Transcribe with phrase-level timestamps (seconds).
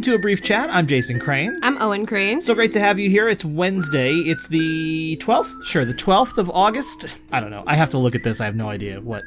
[0.00, 0.70] Welcome to a brief chat.
[0.72, 1.58] I'm Jason Crane.
[1.62, 2.40] I'm Owen Crane.
[2.40, 3.28] So great to have you here.
[3.28, 4.14] It's Wednesday.
[4.14, 5.66] It's the 12th?
[5.66, 7.04] Sure, the 12th of August.
[7.32, 7.64] I don't know.
[7.66, 8.40] I have to look at this.
[8.40, 9.24] I have no idea what.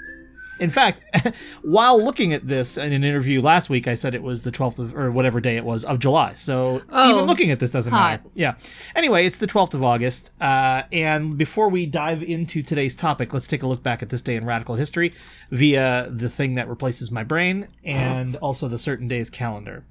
[0.59, 1.01] In fact,
[1.61, 4.79] while looking at this in an interview last week, I said it was the 12th
[4.79, 6.33] of, or whatever day it was of July.
[6.33, 8.23] So Oh, even looking at this doesn't hot.
[8.23, 8.23] matter.
[8.33, 8.55] Yeah.
[8.95, 10.31] Anyway, it's the 12th of August.
[10.41, 14.23] Uh, and before we dive into today's topic, let's take a look back at this
[14.23, 15.13] day in radical history
[15.51, 19.83] via the thing that replaces my brain and also the certain days calendar.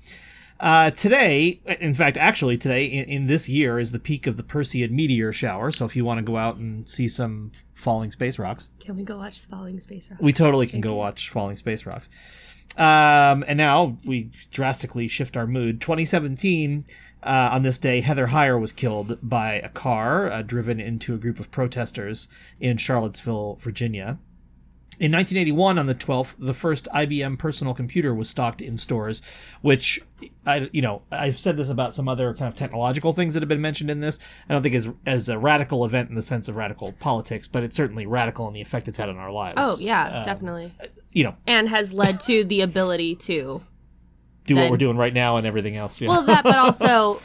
[0.62, 4.45] Uh, today, in fact, actually today in, in this year is the peak of the
[4.45, 5.73] Perseid meteor shower.
[5.73, 9.02] So if you want to go out and see some falling space rocks, Can we
[9.02, 10.23] go watch Falling Space rocks?
[10.23, 12.09] we totally can go watch falling space rocks.
[12.77, 15.80] Um, and now we drastically shift our mood.
[15.80, 16.85] 2017,
[17.24, 21.19] uh, on this day, Heather Heyer was killed by a car uh, driven into a
[21.19, 22.29] group of protesters
[22.60, 24.19] in Charlottesville, Virginia.
[25.02, 29.20] In 1981, on the 12th, the first IBM personal computer was stocked in stores,
[29.60, 30.00] which
[30.46, 33.48] I, you know, I've said this about some other kind of technological things that have
[33.48, 34.20] been mentioned in this.
[34.48, 37.64] I don't think as as a radical event in the sense of radical politics, but
[37.64, 39.54] it's certainly radical in the effect it's had on our lives.
[39.56, 40.73] Oh yeah, Um, definitely.
[41.10, 43.60] you know, And has led to the ability to
[44.46, 46.00] do what we're doing right now and everything else.
[46.00, 46.10] Yeah.
[46.10, 47.20] well that, but also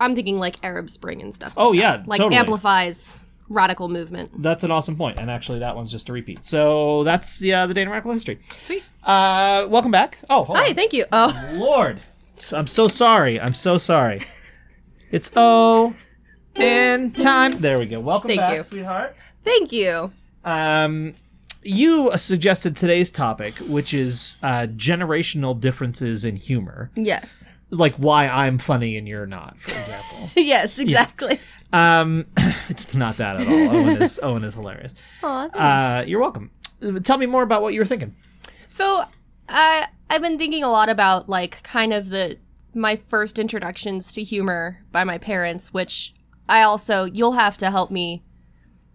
[0.00, 1.54] I'm thinking like Arab Spring and stuff.
[1.56, 2.08] oh yeah, that.
[2.08, 2.36] like totally.
[2.36, 4.30] amplifies radical movement.
[4.42, 6.44] That's an awesome point, and actually, that one's just a repeat.
[6.44, 8.40] So that's the uh, the day in radical history.
[8.64, 8.82] Sweet.
[9.04, 10.18] Uh, welcome back.
[10.30, 10.74] Oh, hold Hi, on.
[10.74, 11.04] thank you.
[11.12, 12.00] Oh, Lord,
[12.52, 13.40] I'm so sorry.
[13.40, 14.20] I'm so sorry.
[15.12, 15.94] It's oh,
[16.56, 17.58] in time.
[17.58, 18.00] There we go.
[18.00, 18.62] Welcome Thank back, you.
[18.64, 19.16] sweetheart.
[19.44, 20.12] thank you.
[20.44, 21.14] Um,
[21.62, 27.48] you suggested today's topic, which is uh, generational differences in humor, Yes.
[27.70, 30.30] like why I'm funny and you're not, for example.
[30.36, 31.40] yes, exactly.
[31.72, 32.26] Um,
[32.68, 33.76] it's not that at all.
[33.76, 34.94] Owen is Owen is hilarious.
[35.22, 35.48] Aw.
[35.48, 36.50] Uh, you're welcome.
[37.04, 38.14] Tell me more about what you were thinking.
[38.68, 39.04] So
[39.48, 42.38] I I've been thinking a lot about like kind of the
[42.74, 46.14] my first introductions to humor by my parents, which
[46.48, 48.22] I also you'll have to help me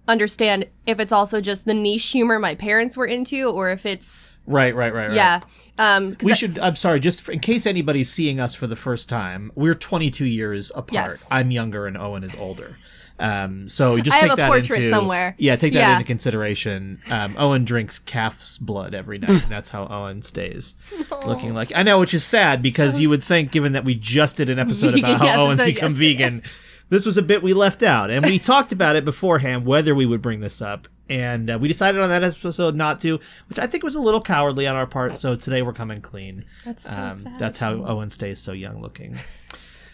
[0.08, 4.31] understand if it's also just the niche humor my parents were into or if it's
[4.48, 5.16] Right, right, right, right.
[5.16, 5.42] yeah.
[5.78, 6.60] Um We I- should.
[6.60, 10.26] I'm sorry, just for, in case anybody's seeing us for the first time, we're 22
[10.26, 10.92] years apart.
[10.94, 11.28] Yes.
[11.32, 12.78] I'm younger and Owen is older.
[13.20, 15.36] Um, so just I have take a that portrait into, somewhere.
[15.38, 15.92] Yeah, take that Yeah.
[15.94, 17.00] into consideration.
[17.12, 20.74] Um, Owen drinks calf's blood every night, and that's how Owen stays
[21.28, 21.72] looking like.
[21.76, 24.58] I know, which is sad because you would think, given that we just did an
[24.66, 26.14] episode about how Owen's become yesterday.
[26.14, 26.42] vegan,
[26.90, 30.08] this was a bit we left out, and we talked about it beforehand whether we
[30.08, 33.68] would bring this up, and uh, we decided on that episode not to, which I
[33.68, 35.18] think was a little cowardly on our part.
[35.18, 36.46] So today we're coming clean.
[36.66, 37.38] That's so Um, sad.
[37.40, 39.18] That's how Owen stays so young looking.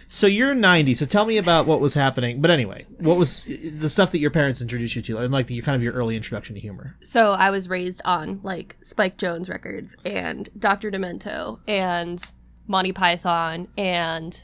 [0.09, 0.94] So you're 90.
[0.95, 2.39] So tell me about what was happening.
[2.39, 5.59] But anyway, what was the stuff that your parents introduced you to, and like the,
[5.61, 6.95] kind of your early introduction to humor?
[7.01, 10.91] so I was raised on like Spike Jones records and Dr.
[10.91, 12.23] Demento and
[12.67, 14.44] Monty Python and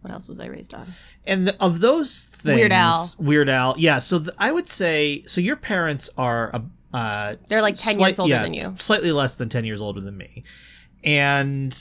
[0.00, 0.86] what else was I raised on?
[1.26, 3.14] And the, of those things, Weird Al.
[3.18, 3.98] Weird Al, yeah.
[3.98, 6.62] So I would say, so your parents are.
[6.92, 8.74] Uh, They're like 10 slight- years older yeah, than you.
[8.78, 10.42] Slightly less than 10 years older than me.
[11.04, 11.74] And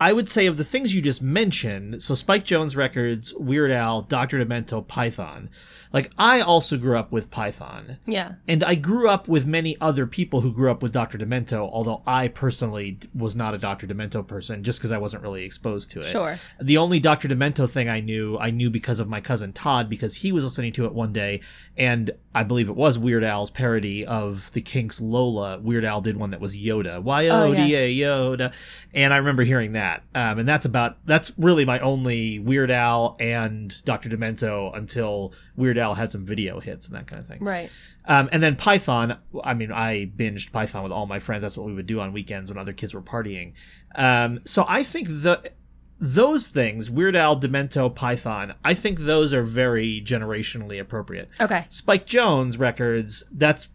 [0.00, 4.02] I would say of the things you just mentioned, so Spike Jones records, Weird Al,
[4.02, 4.44] Dr.
[4.44, 5.48] Demento, Python.
[5.92, 7.96] Like I also grew up with Python.
[8.06, 8.34] Yeah.
[8.46, 11.16] And I grew up with many other people who grew up with Dr.
[11.16, 13.86] Demento, although I personally was not a Dr.
[13.86, 16.06] Demento person just because I wasn't really exposed to it.
[16.06, 16.38] Sure.
[16.60, 17.28] The only Dr.
[17.28, 20.74] Demento thing I knew, I knew because of my cousin Todd, because he was listening
[20.74, 21.40] to it one day,
[21.78, 25.58] and I believe it was Weird Al's parody of the Kinks' Lola.
[25.58, 28.52] Weird Al did one that was Yoda, Y O D A oh, Yoda,
[28.92, 29.85] and I remember hearing that.
[30.14, 34.08] Um, and that's about that's really my only Weird Al and Dr.
[34.08, 37.42] Demento until Weird Al had some video hits and that kind of thing.
[37.42, 37.70] Right.
[38.06, 41.42] Um, and then Python, I mean, I binged Python with all my friends.
[41.42, 43.52] That's what we would do on weekends when other kids were partying.
[43.94, 45.52] Um, so I think the
[45.98, 51.30] those things, Weird Al, Demento, Python, I think those are very generationally appropriate.
[51.40, 51.64] Okay.
[51.70, 53.68] Spike Jones records, that's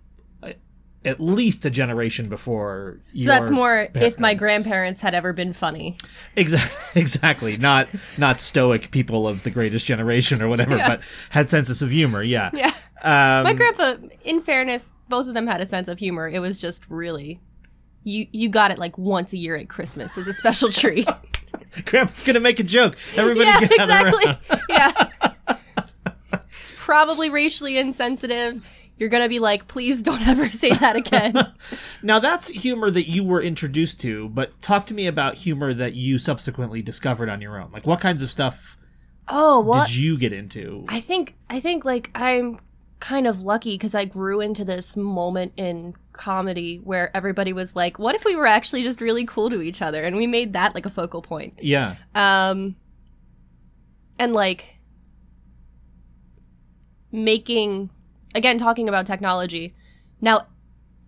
[1.03, 2.99] at least a generation before.
[3.17, 5.97] So that's more if my grandparents had ever been funny.
[6.35, 7.57] Exactly, exactly.
[7.57, 7.87] Not
[8.17, 10.87] not stoic people of the greatest generation or whatever, Yeah.
[10.87, 12.21] but had senses of humor.
[12.21, 12.51] Yeah.
[12.53, 12.71] Yeah.
[13.03, 16.29] Um, My grandpa, in fairness, both of them had a sense of humor.
[16.29, 17.39] It was just really
[18.03, 21.07] you you got it like once a year at Christmas as a special treat.
[21.85, 22.95] Grandpa's gonna make a joke.
[23.15, 24.37] Everybody yeah, exactly.
[24.69, 25.07] yeah.
[26.61, 28.65] It's probably racially insensitive.
[29.01, 31.33] You're gonna be like, please don't ever say that again.
[32.03, 35.93] Now that's humor that you were introduced to, but talk to me about humor that
[35.93, 37.71] you subsequently discovered on your own.
[37.71, 38.77] Like what kinds of stuff
[39.27, 40.85] oh, well, did you get into?
[40.87, 42.59] I think I think like I'm
[42.99, 47.97] kind of lucky because I grew into this moment in comedy where everybody was like,
[47.97, 50.75] "What if we were actually just really cool to each other?" And we made that
[50.75, 51.59] like a focal point.
[51.61, 51.95] Yeah.
[52.13, 52.75] Um,
[54.19, 54.79] and like
[57.11, 57.89] making
[58.35, 59.75] again talking about technology
[60.21, 60.47] now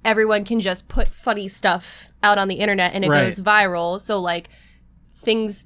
[0.05, 3.25] everyone can just put funny stuff out on the internet and it Right.
[3.27, 4.49] goes viral so like
[5.11, 5.65] things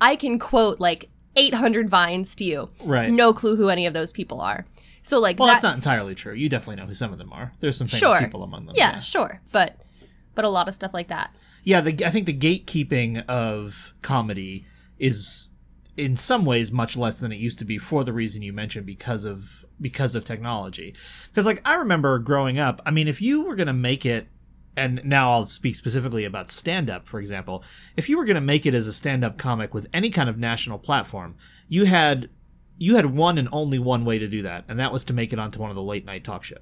[0.00, 3.10] i can quote like 800 vines to you Right.
[3.10, 4.66] no clue who any of those people are
[5.02, 6.32] so like Well, that, that's not entirely true.
[6.32, 7.52] You definitely know who some of them are.
[7.60, 8.18] There's some famous Sure.
[8.20, 8.74] people among them.
[8.78, 9.76] yeah, sure but
[10.34, 11.30] but a lot of stuff like that
[11.62, 14.64] Yeah, the, I think the gatekeeping of comedy
[14.98, 15.50] is
[15.96, 18.86] in some ways much less than it used to be for the reason you mentioned
[18.86, 20.94] because of because of technology.
[21.28, 24.28] Because like I remember growing up, I mean if you were going to make it
[24.76, 27.62] and now I'll speak specifically about stand up for example,
[27.96, 30.28] if you were going to make it as a stand up comic with any kind
[30.28, 31.36] of national platform,
[31.68, 32.28] you had
[32.76, 35.32] you had one and only one way to do that, and that was to make
[35.32, 36.58] it onto one of the late night talk shows.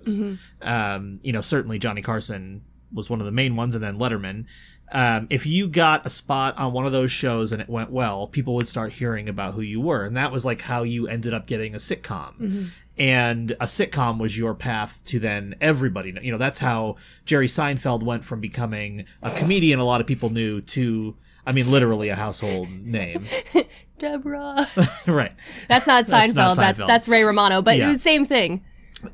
[0.60, 2.62] Um, you know, certainly Johnny Carson
[2.94, 4.46] was one of the main ones, and then Letterman.
[4.94, 8.26] Um, if you got a spot on one of those shows and it went well,
[8.26, 11.32] people would start hearing about who you were, and that was like how you ended
[11.32, 12.68] up getting a sitcom.
[12.98, 16.12] And a sitcom was your path to then everybody.
[16.12, 20.06] know- You know, that's how Jerry Seinfeld went from becoming a comedian a lot of
[20.06, 21.16] people knew to,
[21.46, 23.24] I mean, literally a household name.
[23.98, 24.66] deborah
[25.06, 25.32] right.
[25.68, 26.86] that's not That's seinfeld not that's Seinfeld.
[26.88, 27.84] that's ray romano but Yeah.
[27.88, 28.64] it was same thing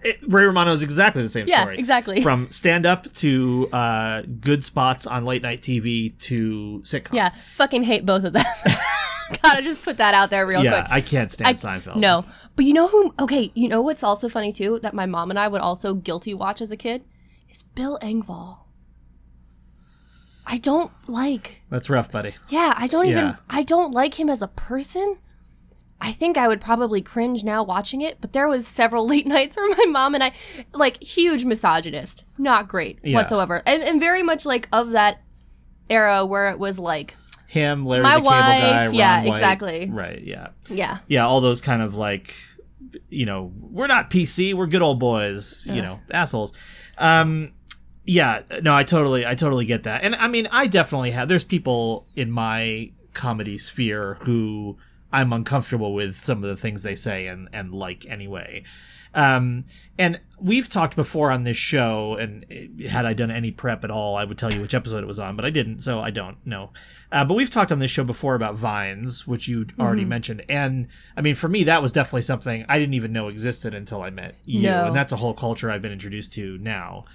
[0.03, 1.79] It, Ray Romano is exactly the same Yeah, story.
[1.79, 2.21] exactly.
[2.29, 7.15] From stand up to uh, good spots on late night TV to sitcom.
[7.15, 8.45] yeah fucking hate both of them
[9.43, 10.81] gotta just put that out there real yeah.
[10.83, 11.97] quick I can't stand I- Seinfeld.
[11.97, 12.25] No.
[12.57, 15.39] But you know who okay, you know what's also funny too, that my mom and
[15.39, 17.05] I would also guilty watch as a kid?
[17.51, 18.59] Is Bill Engvall.
[20.47, 22.35] I don't like that's rough, buddy.
[22.49, 23.37] yeah, I don't even Yeah.
[23.51, 25.19] I don't like him as a person.
[26.01, 29.57] I think I would probably cringe now watching it, but there was several late nights
[29.57, 30.33] where my mom and I
[30.73, 32.25] like huge misogynist.
[32.39, 33.17] Not great Yeah.
[33.17, 33.63] whatsoever.
[33.67, 35.21] And and very much like of that
[35.91, 37.17] era where it was like
[37.49, 39.37] Him, Larry My the Cable Guy, wife, yeah, White.
[39.37, 39.91] exactly.
[39.91, 40.23] Right.
[40.23, 40.49] Yeah.
[40.69, 40.99] yeah.
[41.09, 41.27] Yeah.
[41.27, 42.35] All those kind of like,
[43.09, 45.67] you know, we're not PC, we're good old boys.
[45.67, 46.53] You know, assholes.
[46.97, 47.53] Um,
[48.05, 48.43] yeah.
[48.63, 50.05] No, I totally, I totally get that.
[50.05, 51.29] And I mean, I definitely have.
[51.29, 54.77] There's people in my comedy sphere who
[55.13, 58.65] I'm uncomfortable with some of the things they say and and like anyway.
[59.15, 59.65] Um,
[59.99, 62.45] and we've talked before on this show, and
[62.89, 65.19] had I done any prep at all, I would tell you which episode it was
[65.19, 66.73] on, but I didn't, so I don't know.
[67.11, 70.09] Uh, but we've talked on this show before about vines, which you already Mm-hmm.
[70.11, 73.73] mentioned, and I mean, for me, that was definitely something I didn't even know existed
[73.75, 74.85] until I met you, No.
[74.89, 77.05] and that's a whole culture I've been introduced to now.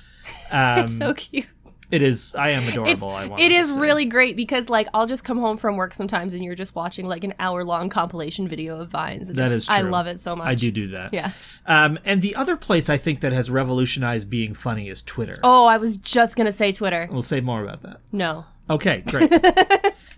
[0.52, 1.46] Um, It's so cute.
[1.94, 2.34] It is.
[2.36, 3.10] I am It's, adorable.
[3.10, 6.34] I want it is really great because like I'll just come home from work sometimes
[6.34, 9.30] and you're just watching like an hour long compilation video of vines.
[9.30, 10.48] And That it's- is I love it so much.
[10.48, 11.14] I do do that.
[11.14, 11.32] Yeah.
[11.66, 15.38] Um, and the other place I think that has revolutionized being funny is Twitter.
[15.44, 17.08] Oh, I was just gonna say Twitter.
[17.12, 18.00] We'll say more about that.
[18.12, 18.46] No.
[18.70, 19.32] Okay, great.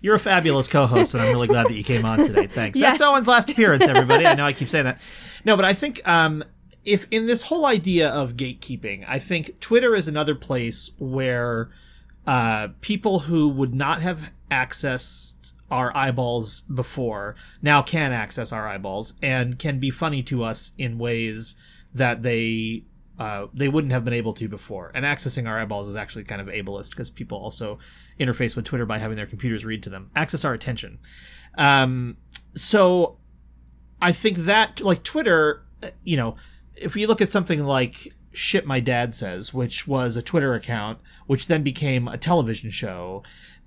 [0.00, 2.46] You're a fabulous co-host, and I'm really glad that you came on today.
[2.46, 2.78] Thanks.
[2.78, 2.90] Yeah.
[2.90, 4.24] That's Owen's last appearance, everybody.
[4.26, 5.00] I know I keep saying that.
[5.44, 6.44] No, but I think um,
[6.86, 11.70] if in this whole idea of gatekeeping, I think Twitter is another place where
[12.26, 15.34] uh, people who would not have accessed
[15.68, 20.96] our eyeballs before now can access our eyeballs and can be funny to us in
[20.96, 21.56] ways
[21.92, 22.84] that they
[23.18, 24.92] uh, they wouldn't have been able to before.
[24.94, 27.78] And accessing our eyeballs is actually kind of ableist because people also
[28.20, 30.10] interface with Twitter by having their computers read to them.
[30.14, 30.98] Access our attention.
[31.58, 32.18] Um,
[32.54, 33.16] so
[34.00, 36.36] I think that like Twitter, uh, you know,
[36.76, 40.98] if you look at something like shit my dad says, which was a Twitter account,
[41.26, 43.22] which then became a television show,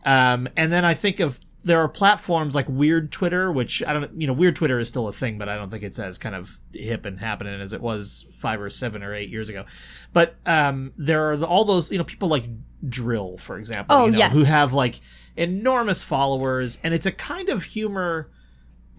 [0.05, 4.19] um, and then I think of there are platforms like Weird Twitter, which I don't,
[4.19, 6.33] you know, Weird Twitter is still a thing, but I don't think it's as kind
[6.33, 9.65] of hip and happening as it was five or seven or eight years ago.
[10.13, 12.45] But um, there are all those, you know, people like
[12.87, 14.31] dril, for example, Oh, you know, yes.
[14.31, 15.01] who have like
[15.35, 18.29] enormous followers, and it's a kind of humor.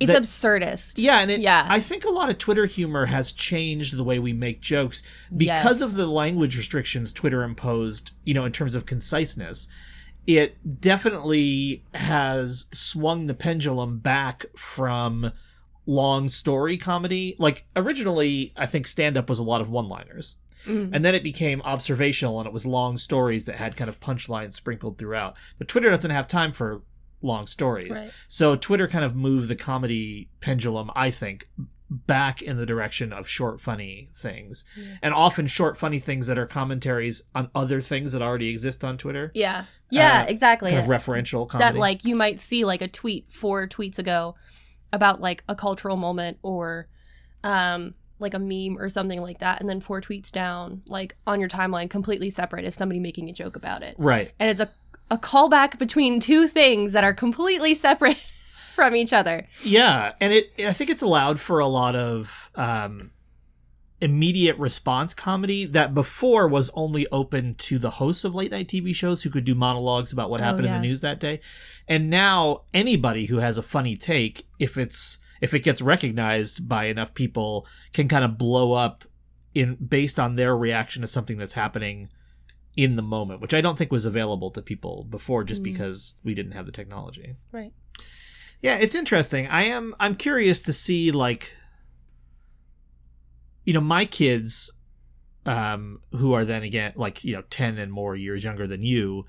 [0.00, 0.94] It's that- absurdist.
[0.96, 1.66] Yeah, and it, Yeah.
[1.68, 5.02] I think a lot of Twitter humor has changed the way we make jokes
[5.36, 5.80] because Yes.
[5.82, 9.68] of the language restrictions Twitter imposed, you know, in terms of conciseness.
[10.26, 15.32] It definitely has swung the pendulum back from
[15.86, 17.36] long story comedy.
[17.38, 20.36] Like originally, I think stand up was a lot of one-liners.
[20.66, 20.90] Mhm.
[20.92, 24.52] And then it became observational and it was long stories that had kind of punchlines
[24.52, 25.36] sprinkled throughout.
[25.58, 26.82] But Twitter doesn't have time for
[27.22, 28.00] long stories.
[28.00, 28.10] Right.
[28.28, 31.48] So Twitter kind of moved the comedy pendulum, I think,
[31.90, 34.64] back in the direction of short funny things.
[34.76, 34.84] Yeah.
[35.02, 38.96] And often short funny things that are commentaries on other things that already exist on
[38.96, 39.32] Twitter.
[39.34, 39.64] Yeah.
[39.90, 40.70] Yeah, Uh, exactly.
[40.70, 41.72] Kind of referential comedy.
[41.72, 44.36] that like you might see like a tweet four tweets ago
[44.92, 46.86] about like a cultural moment or
[47.44, 51.40] um like a meme or something like that, and then four tweets down, like on
[51.40, 54.30] your timeline, completely separate, is somebody making a joke about it, Right.
[54.38, 54.70] and it's a
[55.10, 58.20] a callback between two things that are completely separate
[58.74, 59.46] from each other.
[59.62, 63.10] Yeah, and it I think it's allowed for a lot of um
[64.00, 68.94] immediate response comedy that before was only open to the hosts of late night TV
[68.94, 71.40] shows who could do monologues about what Oh, happened in the news that day.
[71.86, 76.84] And now anybody who has a funny take if it's if it gets recognized by
[76.84, 79.04] enough people can kind of blow up
[79.54, 82.08] in based on their reaction to something that's happening
[82.76, 85.64] in the moment, which I don't think was available to people before just Mm.
[85.64, 87.34] because we didn't have the technology.
[87.52, 87.72] Right.
[88.62, 89.46] Yeah, it's interesting.
[89.48, 91.52] I am I'm curious to see like
[93.64, 94.70] you know, my kids
[95.46, 99.24] um who are then again like, you know, 10 and more years younger than you,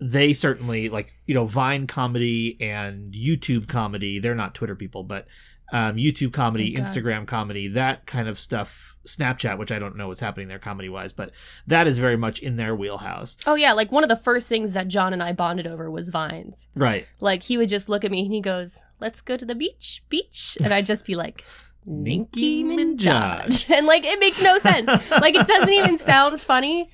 [0.00, 5.26] they certainly like, you know, Vine comedy and YouTube comedy, they're not Twitter people, but
[5.72, 6.94] um YouTube comedy, Thank God.
[6.96, 10.88] Instagram comedy, that kind of stuff, Snapchat, which I don't know what's happening there comedy
[10.88, 11.30] wise, but
[11.66, 13.36] that is very much in their wheelhouse.
[13.46, 16.08] Oh yeah, like one of the first things that John and I bonded over was
[16.10, 16.68] vines.
[16.74, 17.06] Right.
[17.20, 20.02] Like he would just look at me and he goes, "Let's go to the beach,
[20.08, 21.44] beach," and I'd just be like,
[21.86, 24.86] Nicki "Nicki Minaj." Minaj," and like it makes no sense.
[25.10, 26.90] like it doesn't even sound funny.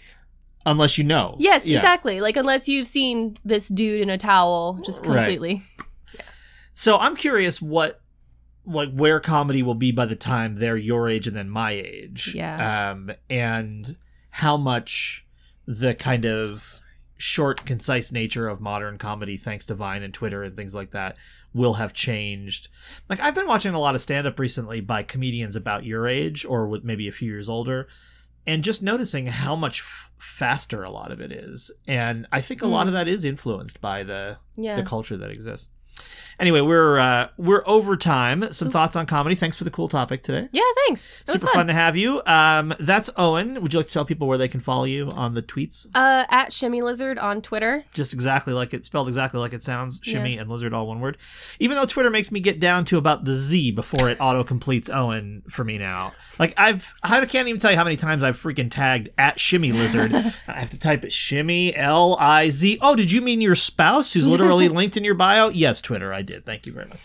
[0.66, 1.34] Unless you know.
[1.38, 1.78] Yes, Yeah.
[1.78, 2.20] exactly.
[2.20, 5.16] Like unless you've seen this dude in a towel, just Right.
[5.16, 5.62] completely.
[6.74, 8.00] So I'm curious what
[8.68, 12.32] like where comedy will be by the time they're your age and then my age.
[12.34, 12.90] Yeah.
[12.92, 13.96] Um and
[14.30, 15.26] how much
[15.66, 16.80] the kind of
[17.16, 21.16] short, concise nature of modern comedy, thanks to Vine and Twitter and things like that,
[21.52, 22.68] will have changed.
[23.08, 26.44] Like I've been watching a lot of stand up recently by comedians about your age
[26.44, 27.88] or with maybe a few years older.
[28.46, 32.62] And just noticing how much f- faster a lot of it is, and I think
[32.62, 32.88] a lot Mm.
[32.88, 34.74] of that is influenced by the Yeah.
[34.74, 35.68] the culture that exists.
[36.40, 38.52] Anyway, we're uh, we're over time.
[38.52, 38.72] Some Oop.
[38.72, 39.34] thoughts on comedy.
[39.34, 40.48] Thanks for the cool topic today.
[40.52, 41.12] yeah, thanks.
[41.26, 41.66] It was Super fun.
[41.66, 42.22] to have you.
[42.26, 43.60] Um, that's Owen.
[43.60, 45.88] Would you like to tell people where they can follow you on the tweets?
[45.96, 47.82] Uh, at Shimmy Lizard on Twitter.
[47.92, 49.98] Just exactly like it, spelled exactly like it sounds.
[50.04, 51.18] Shimmy and lizard, all one word.
[51.58, 54.88] Even though Twitter makes me get down to about the Z before it auto completes
[54.88, 56.12] Owen for me now.
[56.38, 59.72] Like I've, I can't even tell you how many times I've freaking tagged at Shimmy
[59.72, 60.12] Lizard.
[60.46, 62.78] I have to type it Shimmy L I Z.
[62.80, 65.48] Oh, did you mean your spouse who's literally linked in your bio?
[65.48, 66.44] Yes, Twitter, I did.
[66.44, 67.00] Thank you very much.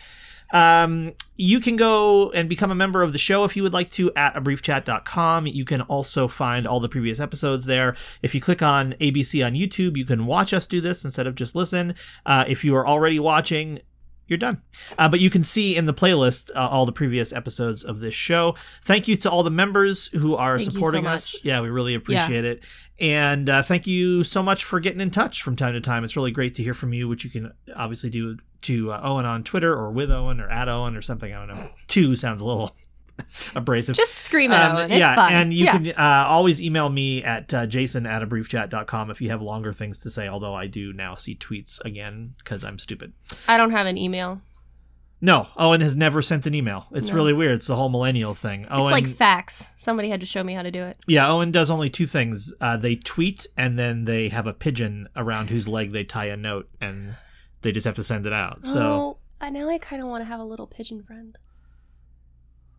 [0.51, 3.89] Um, you can go and become a member of the show if you would like
[3.91, 5.47] to at abriefchat.com.
[5.47, 7.95] You can also find all the previous episodes there.
[8.21, 11.35] If you click on ABC on YouTube, you can watch us do this instead of
[11.35, 11.95] just listen.
[12.25, 13.79] Uh, if you are already watching,
[14.27, 14.61] you're done.
[14.99, 18.13] Uh, but you can see in the playlist uh, all the previous episodes of this
[18.13, 18.53] show.
[18.83, 21.35] Thank you to all the members who are Thank you so supporting us.
[21.41, 22.63] Yeah, we really appreciate it.
[22.99, 26.03] And uh, thank you so much for getting in touch from time to time.
[26.03, 29.25] It's really great to hear from you, which you can obviously do to uh, Owen
[29.25, 31.33] on Twitter or with Owen or at Owen or something.
[31.33, 31.69] I don't know.
[31.87, 32.75] Two sounds a little
[33.55, 33.95] abrasive.
[33.95, 34.91] Just scream at Um, Owen.
[34.91, 35.33] It's yeah, fine.
[35.33, 35.71] and you yeah.
[35.77, 39.71] can uh, always email me at uh, jason at a briefchat.com if you have longer
[39.73, 43.13] things to say, although I do now see tweets again because I'm stupid.
[43.47, 44.41] I don't have an email.
[45.21, 46.85] No, Owen has never sent an email.
[46.91, 47.15] It's No.
[47.15, 47.53] really weird.
[47.53, 48.65] It's the whole millennial thing.
[48.69, 49.71] Owen, It's like fax.
[49.77, 50.97] Somebody had to show me how to do it.
[51.07, 52.53] yeah, Owen does only two things.
[52.59, 56.35] Uh, they tweet and then they have a pigeon around whose leg they tie a
[56.35, 57.15] note, and
[57.63, 58.65] they just have to send it out.
[58.65, 61.37] So, oh, I now I kind of want to have a little pigeon friend.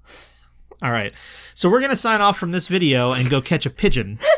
[0.82, 1.12] all right.
[1.54, 4.18] So we're gonna sign off from this video and go catch a pigeon.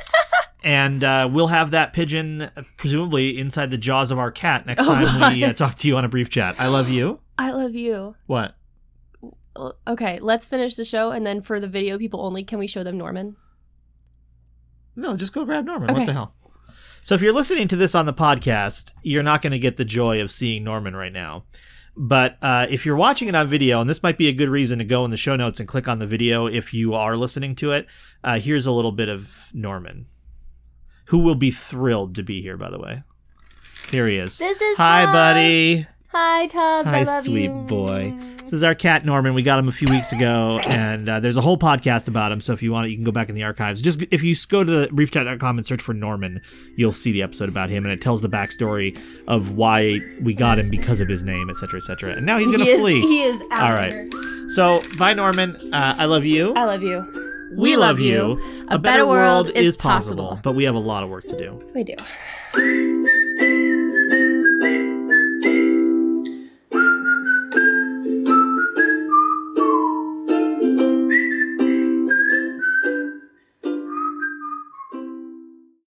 [0.66, 4.86] And uh, we'll have that pigeon presumably inside the jaws of our cat next Oh
[4.86, 6.56] time we uh, talk to you on a brief chat.
[6.58, 7.20] I love you.
[7.38, 8.16] I love you.
[8.26, 8.56] What?
[9.86, 12.82] Okay, let's finish the show, and then for the video people only, can we show
[12.82, 13.36] them Norman?
[14.96, 15.94] No, just go grab Norman.
[15.94, 16.34] What the hell?
[17.06, 19.84] So if you're listening to this on the podcast, you're not going to get the
[19.84, 21.44] joy of seeing Norman right now.
[21.96, 24.80] But uh, if you're watching it on video, and this might be a good reason
[24.80, 27.54] to go in the show notes and click on the video if you are listening
[27.56, 27.86] to it,
[28.24, 30.06] uh, here's a little bit of Norman,
[31.04, 33.04] who will be thrilled to be here, by the way.
[33.92, 34.40] Here he is.
[34.40, 35.12] Is Hi, Tubbs.
[35.12, 35.86] buddy.
[36.18, 36.88] Hi, Tubbs.
[36.88, 37.50] Hi, I love sweet you.
[37.50, 38.14] boy.
[38.38, 39.34] This is our cat Norman.
[39.34, 42.40] We got him a few weeks ago, and uh, there's a whole podcast about him.
[42.40, 43.82] So if you want it, you can go back in the archives.
[43.82, 46.40] Just if you go to the briefchat.com and search for Norman,
[46.74, 50.58] you'll see the episode about him, and it tells the backstory of why we got
[50.58, 52.14] him because of his name, etc., etc.
[52.14, 53.00] And now he's gonna he is, flee.
[53.02, 53.92] He is out All right.
[53.92, 54.48] here.
[54.48, 55.54] So bye, Norman.
[55.74, 56.54] Uh, I love you.
[56.54, 57.50] I love you.
[57.58, 58.40] we love you.
[58.68, 60.40] A better world is possible.
[60.42, 61.62] but we have a lot of work to do.
[61.74, 62.95] We do.